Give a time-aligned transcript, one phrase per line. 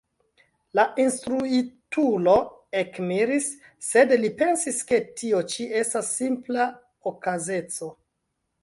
[0.77, 2.33] La instruitulo
[2.81, 3.51] ekmiris,
[3.91, 6.71] sed li pensis, ke tio ĉi estas simpla
[7.15, 7.97] okazeco.